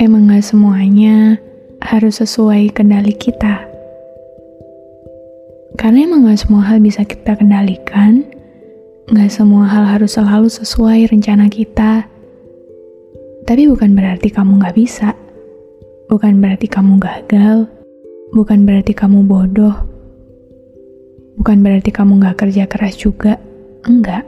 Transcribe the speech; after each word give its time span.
Emang 0.00 0.32
gak 0.32 0.48
semuanya 0.48 1.36
harus 1.84 2.24
sesuai 2.24 2.72
kendali 2.72 3.12
kita? 3.12 3.68
Karena 5.76 6.08
emang 6.08 6.24
gak 6.24 6.40
semua 6.40 6.64
hal 6.64 6.80
bisa 6.80 7.04
kita 7.04 7.36
kendalikan, 7.36 8.24
gak 9.12 9.28
semua 9.28 9.68
hal 9.68 9.84
harus 9.84 10.16
selalu 10.16 10.48
sesuai 10.48 11.04
rencana 11.12 11.52
kita. 11.52 12.08
Tapi 13.44 13.68
bukan 13.68 13.92
berarti 13.92 14.32
kamu 14.32 14.64
gak 14.64 14.72
bisa. 14.72 15.12
Bukan 16.08 16.40
berarti 16.40 16.64
kamu 16.64 16.96
gagal. 16.96 17.68
Bukan 18.32 18.64
berarti 18.64 18.96
kamu 18.96 19.28
bodoh. 19.28 19.76
Bukan 21.36 21.60
berarti 21.60 21.92
kamu 21.92 22.24
gak 22.24 22.40
kerja 22.40 22.64
keras 22.64 22.96
juga. 22.96 23.36
Enggak. 23.84 24.24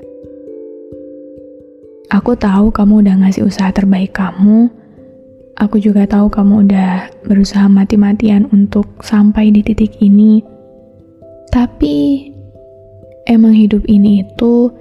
Aku 2.12 2.36
tahu 2.36 2.69
kamu 2.77 3.09
udah 3.09 3.25
ngasih 3.25 3.48
usaha 3.48 3.73
terbaik 3.73 4.12
kamu, 4.12 4.82
Aku 5.63 5.79
juga 5.79 6.11
tahu 6.11 6.27
kamu 6.27 6.67
udah 6.67 7.07
berusaha 7.23 7.71
mati-matian 7.71 8.51
untuk 8.51 8.99
sampai 8.99 9.55
di 9.55 9.63
titik 9.63 9.95
ini. 10.03 10.43
Tapi 11.55 12.27
emang 13.31 13.55
hidup 13.55 13.87
ini 13.87 14.27
itu 14.27 14.75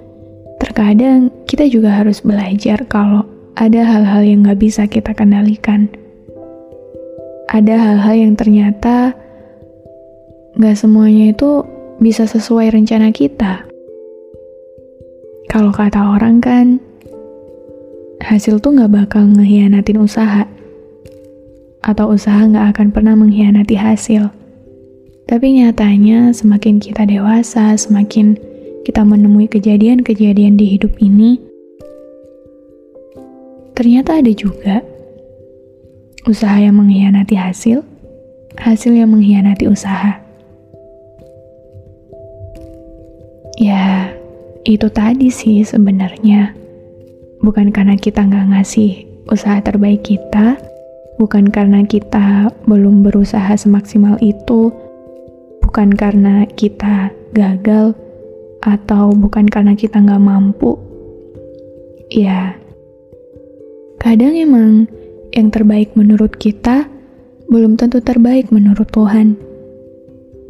terkadang 0.58 1.30
kita 1.46 1.70
juga 1.70 2.02
harus 2.02 2.18
belajar 2.18 2.82
kalau 2.90 3.22
ada 3.54 3.78
hal-hal 3.78 4.26
yang 4.26 4.42
gak 4.42 4.58
bisa 4.58 4.90
kita 4.90 5.14
kendalikan. 5.14 5.86
Ada 7.46 7.78
hal-hal 7.78 8.14
yang 8.18 8.34
ternyata 8.34 9.14
gak 10.58 10.74
semuanya 10.74 11.30
itu 11.30 11.62
bisa 12.02 12.26
sesuai 12.26 12.74
rencana 12.74 13.14
kita. 13.14 13.70
Kalau 15.46 15.70
kata 15.70 16.18
orang 16.18 16.42
kan, 16.42 16.82
hasil 18.18 18.58
tuh 18.58 18.74
gak 18.82 18.90
bakal 18.90 19.30
ngehianatin 19.30 20.02
usaha 20.02 20.42
atau 21.82 22.14
usaha 22.14 22.46
nggak 22.46 22.78
akan 22.78 22.88
pernah 22.94 23.18
mengkhianati 23.18 23.74
hasil. 23.74 24.30
Tapi 25.26 25.46
nyatanya 25.58 26.30
semakin 26.30 26.78
kita 26.78 27.06
dewasa, 27.06 27.74
semakin 27.74 28.38
kita 28.82 29.02
menemui 29.06 29.46
kejadian-kejadian 29.46 30.58
di 30.58 30.78
hidup 30.78 30.94
ini, 30.98 31.38
ternyata 33.78 34.18
ada 34.18 34.30
juga 34.34 34.82
usaha 36.26 36.54
yang 36.58 36.78
mengkhianati 36.78 37.34
hasil, 37.34 37.82
hasil 38.58 38.92
yang 38.94 39.10
mengkhianati 39.10 39.66
usaha. 39.66 40.22
Ya, 43.58 44.10
itu 44.66 44.90
tadi 44.90 45.30
sih 45.30 45.62
sebenarnya. 45.62 46.54
Bukan 47.42 47.74
karena 47.74 47.98
kita 47.98 48.22
nggak 48.22 48.54
ngasih 48.54 49.06
usaha 49.30 49.58
terbaik 49.62 50.02
kita, 50.06 50.58
bukan 51.20 51.48
karena 51.48 51.84
kita 51.84 52.52
belum 52.64 53.04
berusaha 53.04 53.52
semaksimal 53.56 54.16
itu, 54.24 54.72
bukan 55.64 55.92
karena 55.92 56.44
kita 56.56 57.12
gagal, 57.36 57.96
atau 58.62 59.10
bukan 59.12 59.50
karena 59.50 59.74
kita 59.74 59.98
nggak 59.98 60.22
mampu. 60.22 60.78
Ya, 62.12 62.54
kadang 63.98 64.36
emang 64.36 64.86
yang 65.32 65.48
terbaik 65.48 65.96
menurut 65.96 66.36
kita 66.36 66.86
belum 67.48 67.76
tentu 67.76 68.00
terbaik 68.00 68.52
menurut 68.52 68.88
Tuhan. 68.92 69.36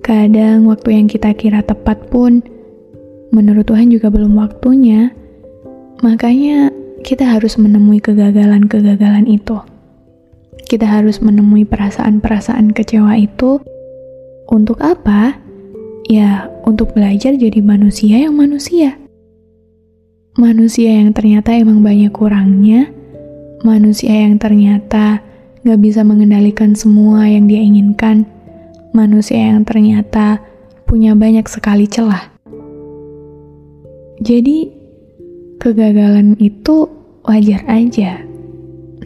Kadang 0.02 0.66
waktu 0.66 0.98
yang 0.98 1.06
kita 1.06 1.30
kira 1.38 1.62
tepat 1.62 2.10
pun 2.10 2.42
menurut 3.30 3.66
Tuhan 3.70 3.90
juga 3.94 4.10
belum 4.10 4.34
waktunya. 4.34 5.14
Makanya 6.02 6.74
kita 7.06 7.22
harus 7.22 7.54
menemui 7.54 8.02
kegagalan-kegagalan 8.02 9.30
itu 9.30 9.71
kita 10.68 10.84
harus 10.84 11.20
menemui 11.20 11.64
perasaan-perasaan 11.64 12.72
kecewa 12.76 13.16
itu 13.16 13.60
untuk 14.48 14.80
apa? 14.84 15.36
Ya, 16.08 16.50
untuk 16.68 16.92
belajar 16.92 17.36
jadi 17.36 17.60
manusia 17.64 18.24
yang 18.24 18.36
manusia. 18.36 18.98
Manusia 20.36 20.96
yang 20.96 21.12
ternyata 21.12 21.52
emang 21.52 21.84
banyak 21.84 22.12
kurangnya, 22.12 22.88
manusia 23.64 24.12
yang 24.12 24.40
ternyata 24.40 25.20
gak 25.62 25.80
bisa 25.80 26.02
mengendalikan 26.02 26.72
semua 26.72 27.28
yang 27.28 27.46
dia 27.46 27.60
inginkan, 27.60 28.24
manusia 28.96 29.38
yang 29.38 29.62
ternyata 29.68 30.40
punya 30.88 31.12
banyak 31.12 31.44
sekali 31.48 31.84
celah. 31.84 32.32
Jadi, 34.24 34.72
kegagalan 35.60 36.34
itu 36.40 36.88
wajar 37.22 37.62
aja 37.70 38.31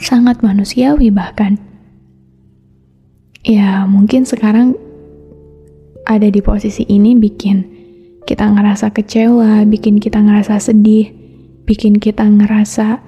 sangat 0.01 0.41
manusiawi 0.45 1.09
bahkan. 1.12 1.59
Ya, 3.47 3.87
mungkin 3.87 4.27
sekarang 4.27 4.75
ada 6.03 6.27
di 6.27 6.43
posisi 6.43 6.83
ini 6.87 7.15
bikin 7.15 7.62
kita 8.27 8.43
ngerasa 8.51 8.91
kecewa, 8.91 9.62
bikin 9.71 10.03
kita 10.03 10.19
ngerasa 10.19 10.59
sedih, 10.59 11.15
bikin 11.62 12.03
kita 12.03 12.27
ngerasa 12.27 13.06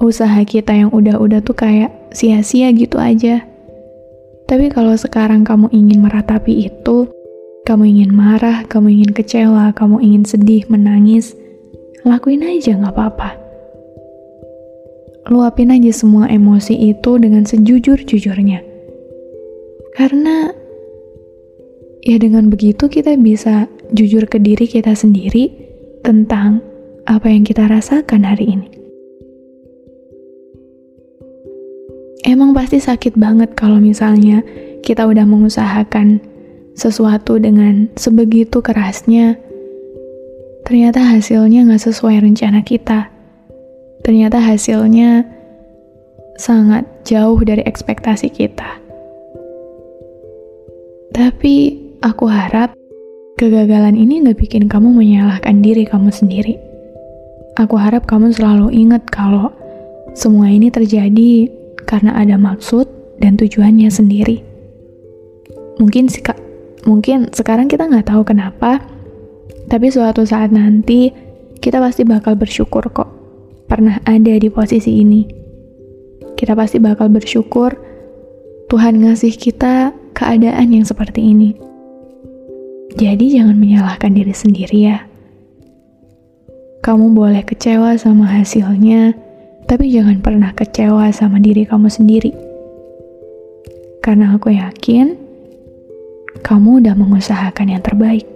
usaha 0.00 0.40
kita 0.48 0.72
yang 0.72 0.88
udah-udah 0.88 1.44
tuh 1.44 1.52
kayak 1.52 1.92
sia-sia 2.16 2.72
gitu 2.72 2.96
aja. 2.96 3.44
Tapi 4.48 4.72
kalau 4.72 4.96
sekarang 4.96 5.44
kamu 5.44 5.68
ingin 5.72 6.00
meratapi 6.00 6.68
itu, 6.72 7.12
kamu 7.68 7.92
ingin 7.92 8.10
marah, 8.12 8.64
kamu 8.68 9.00
ingin 9.00 9.12
kecewa, 9.12 9.72
kamu 9.76 10.00
ingin 10.00 10.24
sedih, 10.24 10.64
menangis, 10.72 11.36
lakuin 12.08 12.42
aja 12.42 12.76
gak 12.76 12.92
apa-apa 12.92 13.41
luapin 15.30 15.70
aja 15.70 15.92
semua 15.94 16.26
emosi 16.26 16.74
itu 16.74 17.20
dengan 17.20 17.46
sejujur-jujurnya. 17.46 18.64
Karena 19.94 20.50
ya 22.02 22.16
dengan 22.18 22.50
begitu 22.50 22.90
kita 22.90 23.14
bisa 23.20 23.70
jujur 23.94 24.26
ke 24.26 24.42
diri 24.42 24.66
kita 24.66 24.96
sendiri 24.96 25.52
tentang 26.02 26.58
apa 27.06 27.30
yang 27.30 27.46
kita 27.46 27.68
rasakan 27.70 28.26
hari 28.26 28.58
ini. 28.58 28.68
Emang 32.22 32.54
pasti 32.54 32.78
sakit 32.78 33.18
banget 33.18 33.54
kalau 33.58 33.82
misalnya 33.82 34.42
kita 34.82 35.06
udah 35.06 35.26
mengusahakan 35.26 36.22
sesuatu 36.72 37.36
dengan 37.36 37.90
sebegitu 37.98 38.62
kerasnya, 38.62 39.36
ternyata 40.64 41.02
hasilnya 41.02 41.66
nggak 41.66 41.82
sesuai 41.82 42.22
rencana 42.22 42.62
kita 42.62 43.10
ternyata 44.02 44.42
hasilnya 44.42 45.22
sangat 46.38 46.82
jauh 47.06 47.38
dari 47.42 47.62
ekspektasi 47.62 48.28
kita. 48.34 48.82
Tapi 51.14 51.54
aku 52.02 52.26
harap 52.26 52.74
kegagalan 53.38 53.94
ini 53.94 54.22
gak 54.26 54.38
bikin 54.42 54.66
kamu 54.66 54.90
menyalahkan 54.90 55.62
diri 55.62 55.86
kamu 55.86 56.10
sendiri. 56.10 56.58
Aku 57.60 57.76
harap 57.76 58.08
kamu 58.08 58.32
selalu 58.32 58.72
ingat 58.72 59.06
kalau 59.12 59.52
semua 60.16 60.48
ini 60.48 60.72
terjadi 60.72 61.52
karena 61.84 62.16
ada 62.16 62.40
maksud 62.40 62.88
dan 63.20 63.36
tujuannya 63.36 63.92
sendiri. 63.92 64.40
Mungkin 65.76 66.08
sih 66.08 66.24
mungkin 66.88 67.28
sekarang 67.30 67.68
kita 67.68 67.86
nggak 67.86 68.08
tahu 68.08 68.24
kenapa, 68.24 68.80
tapi 69.68 69.92
suatu 69.92 70.24
saat 70.24 70.48
nanti 70.48 71.12
kita 71.60 71.76
pasti 71.78 72.08
bakal 72.08 72.34
bersyukur 72.40 72.88
kok 72.88 73.21
pernah 73.72 73.96
ada 74.04 74.36
di 74.36 74.52
posisi 74.52 75.00
ini. 75.00 75.24
Kita 76.36 76.52
pasti 76.52 76.76
bakal 76.76 77.08
bersyukur 77.08 77.72
Tuhan 78.68 79.00
ngasih 79.00 79.32
kita 79.32 79.96
keadaan 80.12 80.76
yang 80.76 80.84
seperti 80.84 81.32
ini. 81.32 81.56
Jadi 83.00 83.32
jangan 83.32 83.56
menyalahkan 83.56 84.12
diri 84.12 84.36
sendiri 84.36 84.76
ya. 84.92 85.08
Kamu 86.84 87.16
boleh 87.16 87.40
kecewa 87.48 87.96
sama 87.96 88.28
hasilnya, 88.28 89.16
tapi 89.64 89.88
jangan 89.88 90.20
pernah 90.20 90.52
kecewa 90.52 91.08
sama 91.08 91.40
diri 91.40 91.64
kamu 91.64 91.88
sendiri. 91.88 92.36
Karena 94.04 94.36
aku 94.36 94.52
yakin 94.52 95.16
kamu 96.44 96.84
udah 96.84 96.92
mengusahakan 96.92 97.72
yang 97.72 97.80
terbaik. 97.80 98.28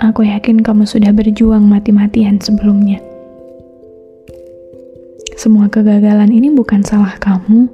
Aku 0.00 0.24
yakin 0.24 0.64
kamu 0.64 0.88
sudah 0.88 1.12
berjuang 1.12 1.68
mati-matian 1.68 2.40
sebelumnya. 2.40 3.09
Semua 5.40 5.72
kegagalan 5.72 6.28
ini 6.36 6.52
bukan 6.52 6.84
salah 6.84 7.16
kamu. 7.16 7.64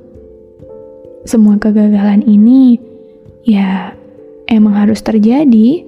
Semua 1.27 1.59
kegagalan 1.59 2.23
ini, 2.23 2.79
ya, 3.43 3.91
emang 4.47 4.79
harus 4.79 5.03
terjadi. 5.03 5.83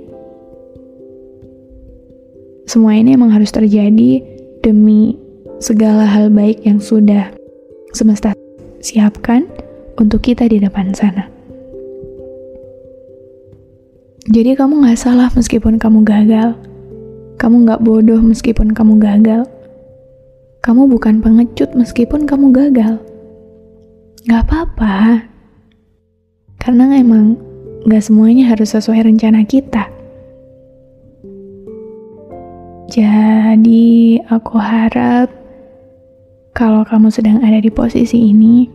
Semua 2.66 2.98
ini 2.98 3.14
emang 3.14 3.30
harus 3.30 3.54
terjadi 3.54 4.26
demi 4.58 5.14
segala 5.62 6.02
hal 6.02 6.34
baik 6.34 6.66
yang 6.66 6.82
sudah 6.82 7.30
semesta 7.94 8.34
siapkan 8.82 9.46
untuk 10.02 10.26
kita 10.26 10.50
di 10.50 10.58
depan 10.58 10.90
sana. 10.98 11.30
Jadi 14.26 14.58
kamu 14.58 14.82
gak 14.82 14.98
salah 14.98 15.30
meskipun 15.30 15.78
kamu 15.78 16.02
gagal. 16.02 16.58
Kamu 17.38 17.70
gak 17.70 17.86
bodoh 17.86 18.19
meskipun 18.19 18.75
kamu 18.75 18.98
gagal. 18.98 19.46
Kamu 20.58 20.90
bukan 20.90 21.22
pengecut 21.22 21.72
meskipun 21.78 22.26
kamu 22.26 22.50
gagal. 22.50 22.99
Gak 24.26 24.43
apa-apa. 24.49 25.25
Karena 26.58 26.90
emang 26.99 27.38
gak 27.87 28.05
semuanya 28.05 28.50
harus 28.50 28.75
sesuai 28.75 29.06
rencana 29.06 29.46
kita. 29.46 29.87
Jadi 32.88 34.16
aku 34.26 34.56
harap 34.58 35.28
kalau 36.56 36.82
kamu 36.82 37.12
sedang 37.14 37.38
ada 37.44 37.62
di 37.62 37.70
posisi 37.70 38.34
ini, 38.34 38.66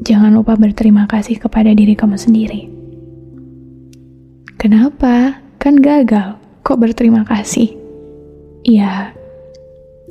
jangan 0.00 0.32
lupa 0.32 0.56
berterima 0.56 1.04
kasih 1.04 1.36
kepada 1.36 1.74
diri 1.76 1.92
kamu 1.92 2.16
sendiri. 2.16 2.70
Kenapa? 4.56 5.42
Kan 5.58 5.82
gagal. 5.82 6.38
Kok 6.62 6.78
berterima 6.78 7.26
kasih? 7.26 7.74
Iya, 8.62 9.10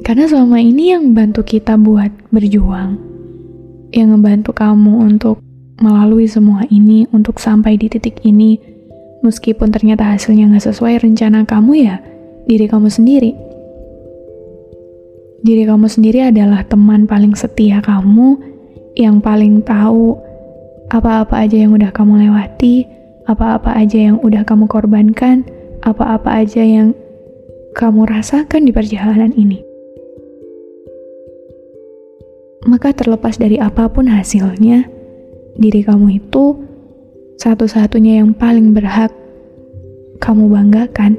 karena 0.02 0.26
selama 0.26 0.58
ini 0.58 0.98
yang 0.98 1.14
bantu 1.14 1.46
kita 1.46 1.78
buat 1.78 2.10
berjuang, 2.34 2.98
yang 3.94 4.18
ngebantu 4.18 4.50
kamu 4.58 5.14
untuk 5.14 5.38
melalui 5.78 6.26
semua 6.26 6.66
ini, 6.74 7.06
untuk 7.14 7.38
sampai 7.38 7.78
di 7.78 7.86
titik 7.86 8.18
ini, 8.26 8.58
meskipun 9.22 9.70
ternyata 9.70 10.10
hasilnya 10.10 10.50
nggak 10.50 10.66
sesuai 10.74 11.06
rencana 11.06 11.46
kamu 11.46 11.86
ya, 11.86 12.02
diri 12.50 12.66
kamu 12.66 12.90
sendiri. 12.90 13.32
Diri 15.42 15.64
kamu 15.70 15.86
sendiri 15.86 16.34
adalah 16.34 16.66
teman 16.66 17.06
paling 17.06 17.38
setia 17.38 17.82
kamu, 17.82 18.38
yang 18.98 19.22
paling 19.22 19.62
tahu 19.62 20.18
apa-apa 20.90 21.46
aja 21.46 21.62
yang 21.62 21.78
udah 21.78 21.94
kamu 21.94 22.26
lewati, 22.26 22.90
apa-apa 23.30 23.78
aja 23.78 24.12
yang 24.12 24.18
udah 24.22 24.42
kamu 24.46 24.66
korbankan, 24.66 25.46
apa-apa 25.86 26.42
aja 26.42 26.66
yang 26.66 26.98
kamu 27.78 28.10
rasakan 28.10 28.66
di 28.66 28.74
perjalanan 28.74 29.34
ini. 29.38 29.71
Maka 32.70 32.94
terlepas 32.94 33.42
dari 33.42 33.58
apa 33.58 33.90
pun 33.90 34.06
hasilnya, 34.06 34.86
diri 35.58 35.82
kamu 35.82 36.22
itu 36.22 36.62
satu-satunya 37.42 38.22
yang 38.22 38.38
paling 38.38 38.78
berhak 38.78 39.10
kamu 40.22 40.46
banggakan. 40.46 41.18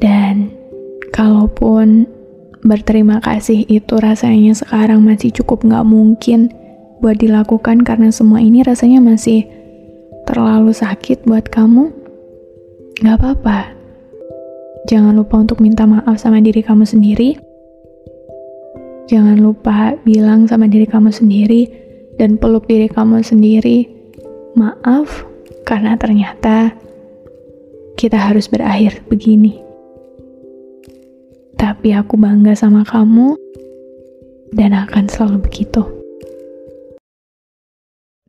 Dan 0.00 0.48
kalaupun 1.12 2.08
berterima 2.64 3.20
kasih 3.20 3.68
itu 3.68 4.00
rasanya 4.00 4.56
sekarang 4.56 5.04
masih 5.04 5.28
cukup 5.36 5.60
nggak 5.60 5.84
mungkin, 5.84 6.48
buat 7.04 7.20
dilakukan 7.20 7.84
karena 7.84 8.08
semua 8.08 8.40
ini 8.40 8.64
rasanya 8.64 9.04
masih 9.04 9.44
terlalu 10.24 10.72
sakit 10.72 11.28
buat 11.28 11.48
kamu, 11.48 11.92
gak 13.04 13.16
apa-apa. 13.20 13.79
Jangan 14.88 15.12
lupa 15.12 15.36
untuk 15.36 15.60
minta 15.60 15.84
maaf 15.84 16.16
sama 16.16 16.40
diri 16.40 16.64
kamu 16.64 16.88
sendiri. 16.88 17.36
Jangan 19.10 19.36
lupa 19.42 19.98
bilang 20.06 20.46
sama 20.46 20.70
diri 20.70 20.86
kamu 20.88 21.12
sendiri 21.12 21.68
dan 22.16 22.40
peluk 22.40 22.64
diri 22.64 22.88
kamu 22.88 23.20
sendiri. 23.20 23.84
Maaf, 24.56 25.26
karena 25.68 25.98
ternyata 26.00 26.72
kita 28.00 28.16
harus 28.16 28.48
berakhir 28.48 29.04
begini. 29.10 29.60
Tapi 31.60 31.92
aku 31.92 32.16
bangga 32.16 32.56
sama 32.56 32.86
kamu 32.86 33.36
dan 34.56 34.72
akan 34.72 35.04
selalu 35.12 35.44
begitu. 35.44 35.84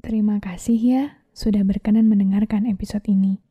Terima 0.01 0.43
kasih 0.43 0.77
ya 0.81 1.03
sudah 1.31 1.63
berkenan 1.63 2.11
mendengarkan 2.11 2.67
episode 2.67 3.07
ini. 3.07 3.50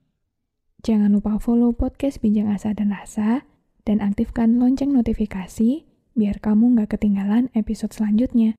Jangan 0.80 1.12
lupa 1.12 1.36
follow 1.36 1.76
podcast 1.76 2.24
Bincang 2.24 2.48
Asa 2.48 2.72
dan 2.72 2.88
Rasa 2.88 3.44
dan 3.84 4.00
aktifkan 4.00 4.56
lonceng 4.56 4.96
notifikasi 4.96 5.84
biar 6.16 6.40
kamu 6.40 6.72
nggak 6.72 6.96
ketinggalan 6.96 7.52
episode 7.52 7.92
selanjutnya. 7.92 8.56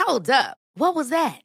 Hold 0.00 0.32
up. 0.32 0.56
What 0.72 0.96
was 0.96 1.12
that? 1.12 1.44